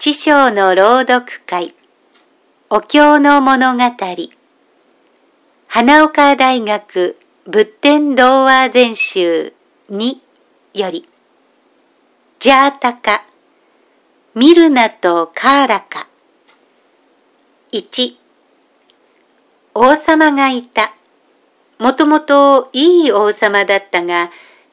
[0.00, 1.74] 知章の朗読会。
[2.70, 3.82] お経の物語。
[5.68, 9.52] 花岡大学仏典童話全集
[9.90, 10.16] 2
[10.72, 11.06] より。
[12.38, 13.26] ジャータカ。
[14.34, 16.08] ミルナとカーラカ。
[17.72, 18.14] 1
[19.74, 20.94] 王様がいた。
[21.78, 24.30] もともといい王様だったが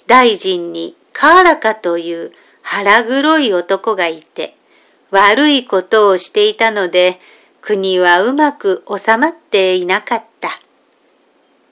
[0.07, 2.31] 大臣にカーラカという
[2.61, 4.56] 腹黒い男がいて。
[5.11, 7.19] 悪いことをしていたので、
[7.61, 10.59] 国はうまく収まっていなかった。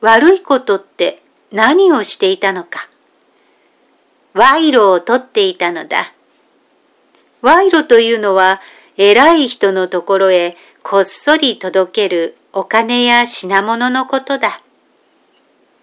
[0.01, 1.21] 悪いことって
[1.51, 2.87] 何をしていたのか。
[4.33, 6.13] 賄賂を取っていたのだ。
[7.41, 8.61] 賄賂というのは
[8.97, 14.61] 偉い人のところへこっそり届けるお金や品物のことだ。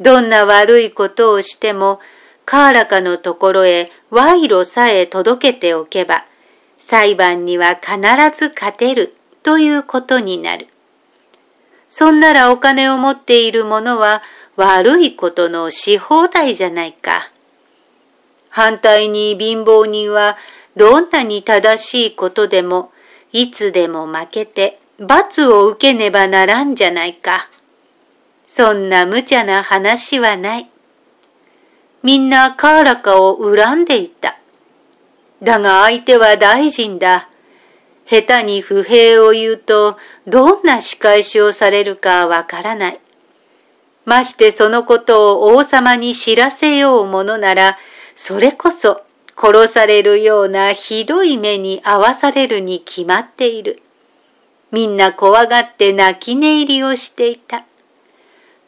[0.00, 2.00] どんな悪いことをしても、
[2.44, 6.24] カーラカのところへ賄賂さえ届けておけば、
[6.84, 7.96] 裁判には必
[8.36, 10.68] ず勝てるということになる。
[11.88, 14.22] そんならお金を持っている者は
[14.56, 17.30] 悪いことのし放題じゃないか。
[18.50, 20.36] 反対に貧乏人は
[20.76, 22.92] どんなに正しいことでも
[23.32, 27.48] いつでも負けて罰を受けねばならんじゃないか。
[28.46, 30.68] そんな無茶な話はない。
[32.02, 34.36] みんなカーラカを恨んでいた。
[35.42, 37.28] だが相手は大臣だ。
[38.06, 43.00] 下手に不平を言うと、どんな仕返しをされるかわからない。
[44.04, 47.78] ましてそのことを王様に知らせようものなら、
[48.14, 49.02] それこそ
[49.36, 53.82] 殺されるようなひどい目に遭わされるに決まっている。
[54.70, 57.64] みんな怖がって泣き寝入りをしていた。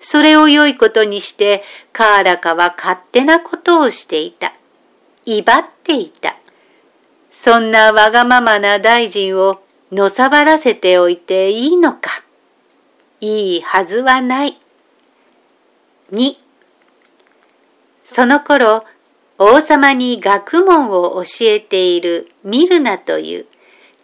[0.00, 4.52] それを良いことにして、カーラカは勝手なことをしていた。
[5.24, 6.36] 威張っていた。
[7.36, 12.22] そんなわがままな大臣をのさばらせておいていいのか？
[13.20, 14.56] いいはずはない。
[16.12, 16.36] 2
[17.96, 18.84] その頃、
[19.38, 23.46] 王様に学問を教えているミルナという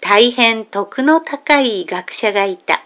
[0.00, 2.82] 大変徳の高い学者がいた。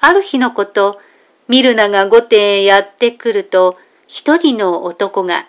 [0.00, 0.98] ある日のこと、
[1.46, 3.76] ミルナが御殿へやってくると、
[4.08, 5.46] 一人の男が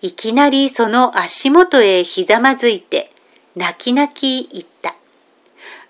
[0.00, 3.10] いきなりその足元へひざまずいて、
[3.56, 4.94] 泣き泣き言った。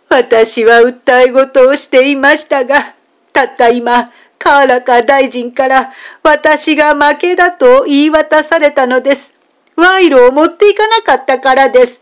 [0.08, 2.94] 私は訴え事をしていましたが、
[3.34, 5.92] たった今、カーラカ大臣から
[6.22, 9.34] 私が負けだと言い渡されたのです。
[9.76, 12.00] 賄賂を持っていかなかったからです。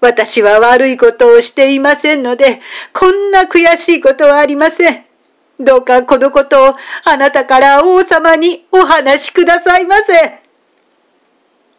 [0.00, 2.60] 私は悪いことをしていませんので、
[2.92, 5.04] こんな悔しいことはありません。
[5.60, 10.43] どうかこのことをあなたから王様にお話しくださいませ。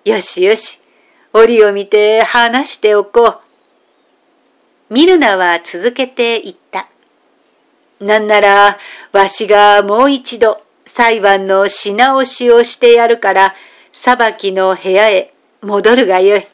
[0.06, 0.82] よしよし、
[1.34, 3.42] 折を見て話しておこ
[4.90, 4.94] う。
[4.94, 6.88] ミルナは続けて言った。
[8.00, 8.78] なんなら、
[9.14, 13.56] わしがもう一度裁判のし直しをしてやるから、
[13.92, 15.34] 裁きの部屋へ
[15.64, 16.48] 戻るがよい。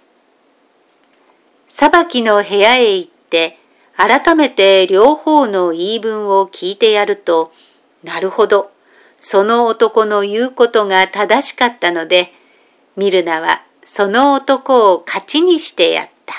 [1.68, 3.58] 裁きの部屋へ行って、
[3.98, 7.52] 改めて両方の言い分を聞いてやると、
[8.02, 8.72] なるほど、
[9.20, 12.34] その男の言うことが正しかったので、
[12.96, 16.36] ミルナはその男を勝ちにしてやった。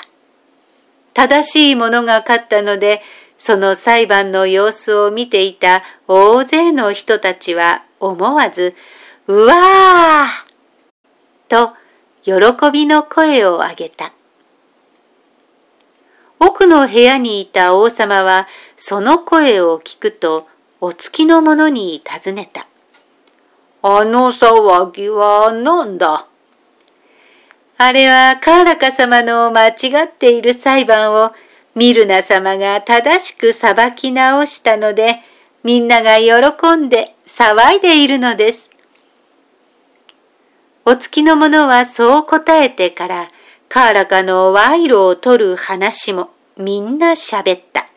[1.13, 3.01] 正しい者が勝ったので、
[3.37, 8.75] その裁判の様子を見ていた大勢の人たちは思わず、
[9.27, 11.73] うわーと
[12.23, 14.13] 喜びの声を上げた。
[16.39, 20.47] 奥の部屋にいた王様はその声を聞くと
[20.81, 22.67] お付きの者に尋ねた。
[23.81, 26.27] あの騒ぎは何だ？
[27.77, 31.31] あれはカーラカ様の間違っている裁判を
[31.75, 35.21] ミルナ様が正しく裁き直したので、
[35.63, 38.69] みんなが喜んで騒いでいるのです。
[40.85, 43.27] お付きの者はそう答えてから、
[43.69, 47.87] カーラカの賄賂を取る話もみんな喋った。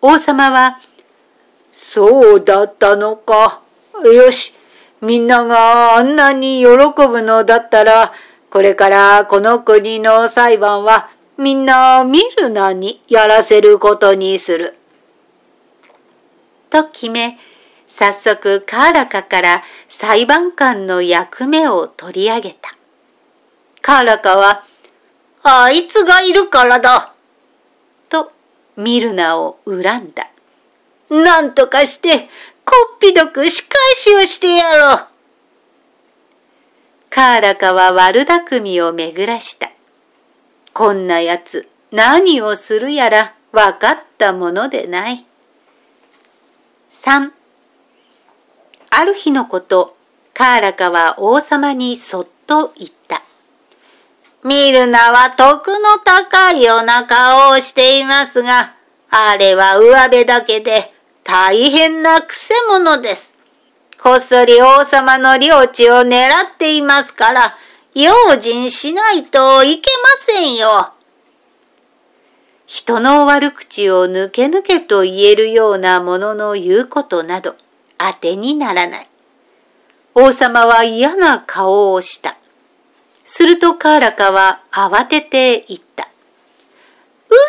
[0.00, 0.78] 王様は、
[1.72, 3.62] そうだったのか。
[4.04, 4.54] よし、
[5.00, 8.12] みんながあんなに喜ぶのだったら、
[8.50, 14.74] これからこの国の裁判はみんな見るなにやらせることにする。
[16.70, 17.38] と決め、
[17.86, 22.72] 早速カーラカから裁判官の役目を取り上げた。
[23.82, 24.64] カーラカは、
[25.42, 27.14] あいつがいるからだ。
[28.08, 28.32] と
[28.76, 30.30] ミルナを恨んだ。
[31.10, 32.28] なんとかして、
[32.64, 35.06] こっぴどく仕返しをしてやろう。
[37.16, 39.70] カーラカは悪巧みを巡らした。
[40.74, 45.24] こんなやつ、何をするやら分かったものでない。
[46.90, 47.30] 3
[48.90, 49.96] ある日のこと、
[50.34, 53.22] カーラカは王様にそっと言った。
[54.44, 58.74] ミルナは徳の高いお腹をしていますが、
[59.08, 60.92] あれは上辺だけで
[61.24, 63.35] 大変なくせ者です。
[64.06, 67.56] こっそり王様の領地を狙っていますから、
[67.92, 70.92] 用心しないといけませんよ。
[72.68, 77.56] 人の悪口を抜け抜けと言えるようなものの言うことなど
[77.98, 79.08] 当てにならない。
[80.14, 82.36] 王様は嫌な顔をした。
[83.24, 86.08] するとカーラカは慌てて言った。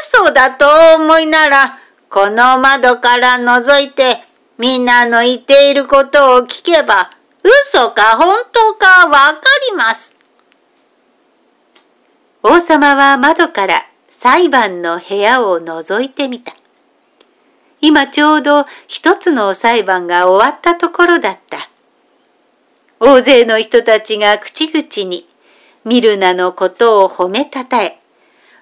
[0.10, 0.66] 嘘だと
[0.96, 1.78] 思いなら、
[2.10, 4.27] この窓から覗いて、
[4.58, 7.12] みんなの言っていることを聞けば、
[7.44, 10.18] 嘘か本当かわかります。
[12.42, 16.54] 王様は窓から裁判の部屋を覗いてみた。
[17.82, 21.70] 今ちょうど一つの裁判が終わったところだった。
[23.00, 25.30] 大勢の人たちが口々に
[25.86, 28.00] ミルナのことを褒めたたえ、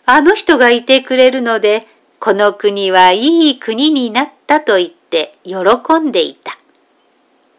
[0.05, 1.87] あの人がいてくれるので、
[2.19, 5.55] この国はいい国になったと言ったて喜
[6.01, 6.57] んでいた。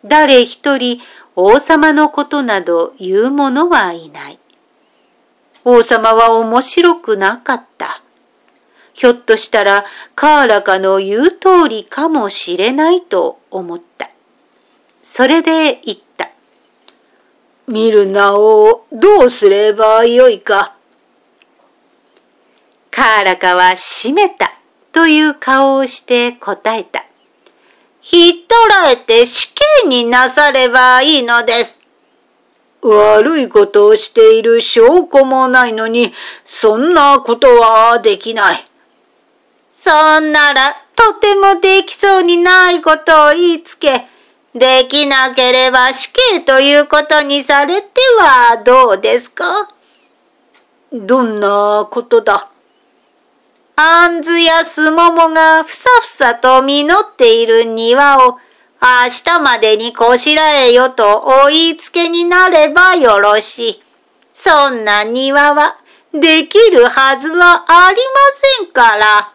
[0.05, 1.01] 誰一人
[1.35, 4.39] 王様のことなど言う者はいない。
[5.65, 8.03] 王様は面白くなかった。
[8.93, 14.11] ひょっとしたらカーラカの言う通りかもしれないと思った。
[15.03, 16.29] それで言った。
[17.67, 20.75] 見るなをどうすればよいか。
[22.91, 24.53] カーラカは閉めた
[24.93, 27.06] という顔をして答えた。
[28.09, 31.81] ひっ捕らえて死刑になさればいいのです。
[32.81, 36.13] 悪いことをしている証拠もないのに、
[36.45, 38.65] そんなことはできない。
[39.69, 44.07] そんなら、とてもできそうにないことを言いつけ、
[44.55, 47.89] できなければ死刑ということにされて
[48.21, 49.69] はどうですか？
[50.93, 52.51] どんなことだ？
[53.79, 58.39] あんずやすももがふさふさと実っている庭を
[58.81, 63.83] 明日までにこしらえよとお言いつけになればよろしい。
[64.33, 65.77] そんな庭は
[66.15, 68.03] できるはずはありま
[68.63, 69.33] せんから。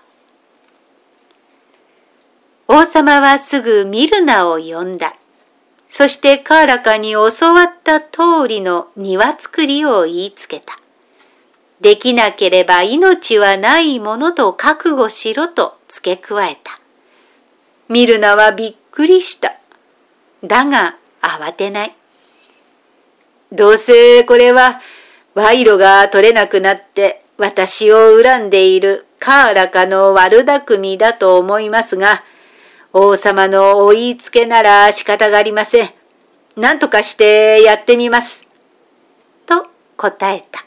[2.68, 5.14] 王様はすぐミルナを呼んだ。
[5.88, 7.20] そしてカーラカに教
[7.54, 10.81] わった通りの庭作りを言いつけた。
[11.82, 16.80] できなければ命はないものと覚悟しろと付け加えた。
[17.90, 19.58] ミルナはびっくりした。
[20.44, 21.96] だが慌てない。
[23.52, 24.80] どうせこれは
[25.34, 32.24] 賄賂が取れなくなって私を恨んでいるカーラカの悪巧みだと思いますが、
[32.94, 35.90] 王様のお言いつけなら仕方がありません。
[36.56, 38.46] 何とかしてやってみます。
[39.48, 39.66] と
[39.98, 40.61] 答えた。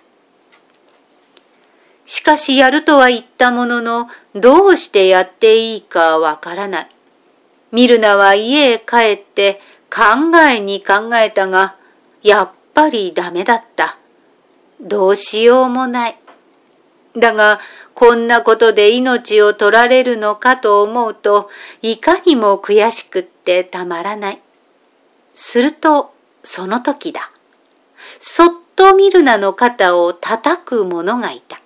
[2.07, 6.89] しかしやるとは言ったものの、どうしてやっていいかわからない。
[7.73, 9.61] ミルナは家へ帰って
[9.91, 11.77] 考えに考えたが、
[12.23, 13.99] やっぱりダメだった。
[14.81, 16.19] どうしようもない。
[17.17, 17.61] だが、
[17.95, 21.49] こんなことで命を取られるのかと思うと、
[21.81, 24.41] いかにも悔しくってたまらない。
[25.33, 27.31] すると、その時だ。
[28.21, 31.64] そっとミルナの肩を叩く者がいた。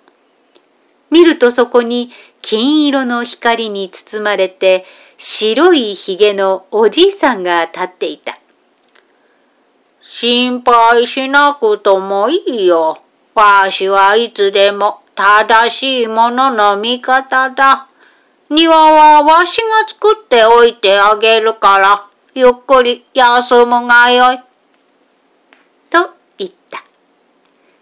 [1.09, 2.11] 見るとそこに
[2.41, 4.85] 金色の光に包まれて
[5.17, 8.39] 白いひげのおじいさんが立っていた。
[10.01, 13.01] 心配しなくともいいよ。
[13.35, 17.87] わしはいつでも正しいものの味方だ。
[18.49, 24.39] 庭はわしが作っておいてあげるから、ゆっくり休むがよい。
[25.89, 26.83] と言った。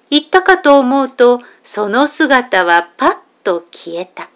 [0.10, 4.30] 言ったかと思うと、その姿はパッと消えた。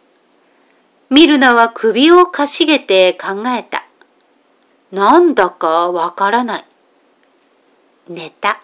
[1.09, 3.85] ミルナは首をかしげて考えた。
[4.91, 6.65] なんだかわからない。
[8.09, 8.61] 寝た。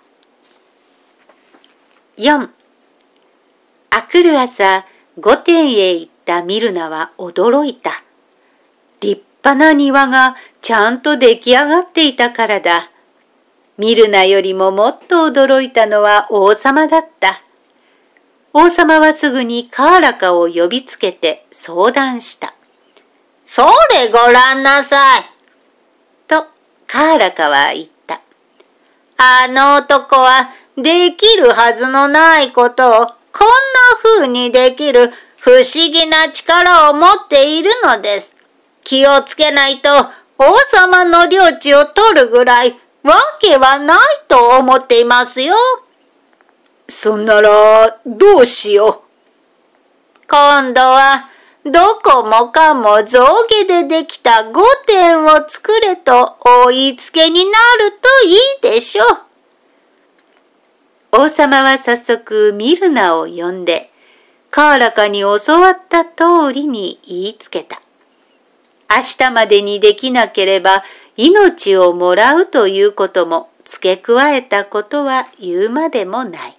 [2.17, 2.49] 4
[3.89, 4.85] あくる朝、
[5.19, 8.03] 御殿へ行ったミルナは驚いた。
[8.99, 12.89] 立派な庭がちゃんと出来上がっていたからだ。
[13.77, 17.41] ミルナよりももっと驚いたのは王様だった。
[18.53, 22.53] 王様はすぐにカーラカを呼びつけて相談した。
[23.43, 25.21] それごらんなさい。
[26.27, 26.45] と、
[26.87, 28.21] カーラカは言った。
[29.17, 32.91] あの男はできるはずのないことを
[33.31, 33.53] こんな
[34.03, 38.35] 風にできる不不思議な力を持っているのです。
[38.83, 39.89] 気をつけないと
[40.37, 43.97] 王様の領地を取るぐらいわけはない
[44.27, 45.55] と思っていますよ。
[46.87, 50.27] そんならどうしよう。
[50.29, 51.29] 今度は
[51.63, 59.07] どこもかも象牙でできた御殿を作れとお言いつけになるといいでしょう。
[61.23, 63.89] 王様は早速ミルナを呼んで、
[64.51, 67.81] カーラカに教わった通りに言いつけた。
[68.89, 70.83] 明日までにできなければ
[71.17, 76.55] 命をもらうということも付け加えたことは言うまでもない。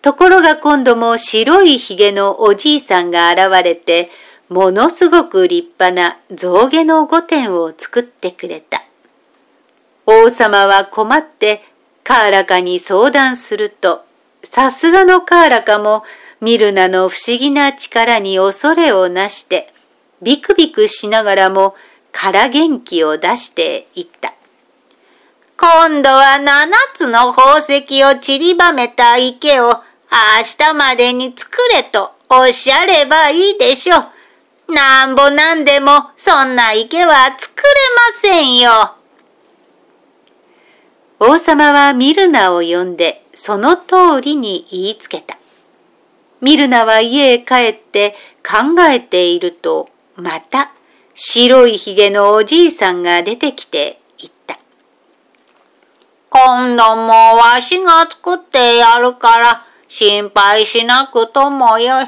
[0.00, 4.08] ところが今度も白いひげのおじいさんが現れて、
[4.48, 8.84] ものすごく立派な象牙の御殿を作ってくれた。
[10.06, 11.64] 王様は困って
[12.04, 14.04] カーラカに相談すると、
[14.44, 16.04] さすがのカーラカも
[16.40, 19.72] ミルナの不思議な力に恐れをなして、
[20.22, 21.74] ビクビクしながらも
[22.16, 24.32] から元気を出していった。
[25.58, 29.76] 今度は七つの宝石を散りばめた池を明
[30.58, 34.72] 日までに作れとおっしゃればいいでしょう。
[34.72, 38.70] なんぼなんでもそんな池は作れませんよ。
[41.20, 45.36] 王様はミルナを呼んでその通りに言いつけた。
[46.40, 50.72] ミルナは家へ帰って考えていると、また
[51.18, 54.58] 白いひげのおじいさんが出てきて言った。
[56.28, 62.06] 今度もわしが作ってやるから心配しなくともよい。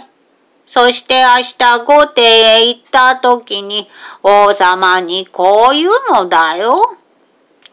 [0.67, 3.89] そして明日御殿へ行った時に
[4.23, 6.99] 王様にこう言うのだよ。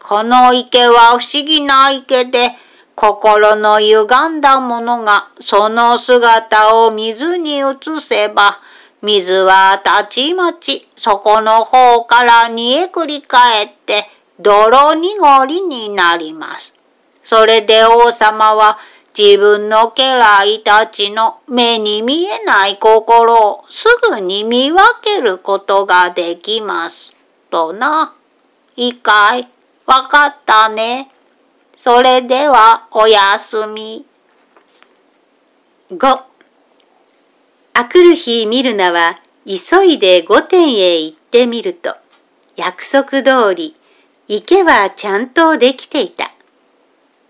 [0.02, 2.52] この池は不思議な池で、
[2.94, 7.64] 心の歪んだものがその姿を水に映
[8.00, 8.58] せば、
[9.02, 14.04] 水はたちまち底の方から煮えくり返って
[14.40, 16.74] 泥濁りになります。
[17.22, 18.78] それで王様は
[19.16, 27.14] 自分の家来たちの目に見えない心をすぐに見分けることができます。
[27.50, 28.14] とな。
[28.76, 29.48] いいかい
[29.86, 31.10] わかったね。
[31.76, 34.04] それではおやすみ。
[35.90, 36.22] 5
[37.78, 41.94] あくる日ミルナは急いで御殿へ行ってみると
[42.56, 43.76] 約束通り
[44.28, 46.32] 池はちゃんとできていた。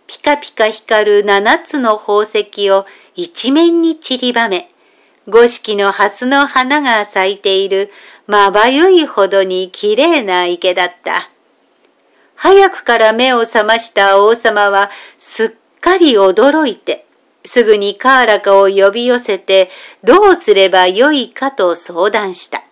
[0.07, 2.87] ピカピカ光る七つの宝石を
[3.17, 4.71] 一面に散りばめ、
[5.27, 7.91] 五色の蓮の花が咲いている
[8.29, 11.29] まばゆいほどに綺麗な池だった。
[12.37, 17.06] 早くから目を覚ました王様はすっかり驚いて、
[17.47, 19.71] すぐにカーラカを呼び寄せて
[20.05, 22.63] どうすればよいかと相談した。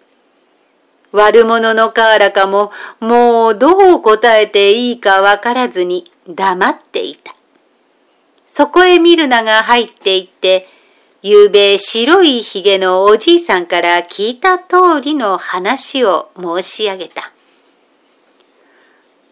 [1.12, 7.34] 悪者のカーラカももうどう答えていいかわからずに黙っていた。
[8.46, 10.68] そこへミルナが入っていって、
[11.22, 17.32] ゆうべ白いひげのおじいさんから聞いた通りの話を申し上げた。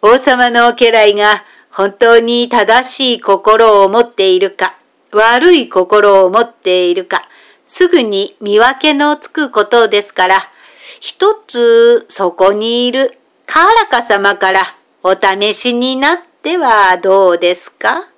[0.00, 4.76] 王様の家来が本当に正しい心を持っているか、
[5.12, 7.22] 悪い心を持っているか、
[7.66, 10.48] すぐに見分けのつくことですから、
[11.00, 14.60] 一つそこにいるカーラカ様から
[15.02, 18.08] お試しになってはどうですか？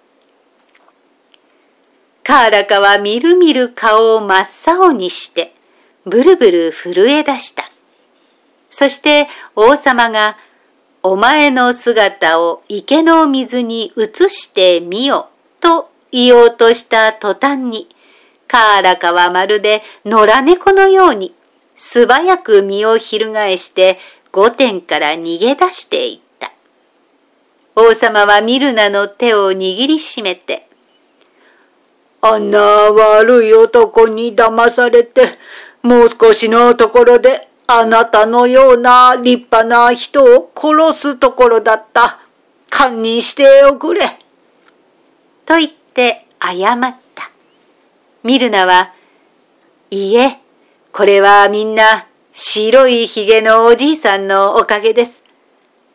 [2.23, 5.55] カーラカはみるみる顔を真っ青にして、
[6.07, 7.71] ブルブル震え出した。
[8.69, 10.37] そして王様が
[11.03, 15.29] お前の姿を池の水に移してみよ
[15.61, 17.89] と言おうとした途端に、
[18.47, 21.35] カーラカはまるで野良猫のように
[21.75, 23.99] 素早く身を翻して
[24.31, 26.53] 御殿から逃げ出していった。
[27.75, 30.69] 王様はミルナの手を握りしめて、
[32.21, 35.37] あんな悪い男に騙されて、
[35.83, 42.21] もう少しのところであなたのような立派な人を殺すところだった。
[42.71, 44.01] 堪忍しておくれ。
[45.45, 47.31] と言ってて謝った。
[48.23, 48.93] ミルナは、
[49.91, 50.41] いいえ、
[50.93, 55.23] これはみんな白いひげのおじいさんのおかげです。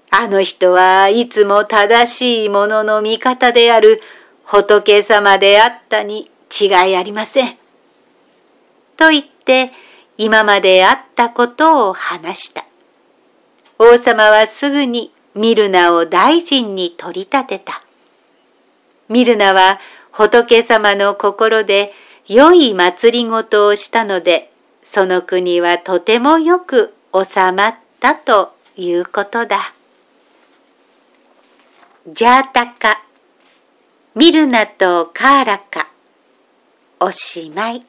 [0.10, 4.02] あの人はいつも正しいものの味方である
[4.44, 7.58] 仏様であったに違いありません。
[8.98, 9.72] と言って、
[10.18, 12.66] 今まであったことを話した。
[13.78, 17.82] 王様はすぐにミルナを大臣に取り立てた。
[19.10, 19.80] ミルナは
[20.12, 21.92] 仏様の心で
[22.28, 24.52] 良い祭りごとをしたので、
[24.84, 29.74] その国はとてもよく収まったということだ。
[32.08, 33.04] ジャータカ、
[34.16, 35.90] ミルナとカーラカ、
[37.00, 37.84] おしまい。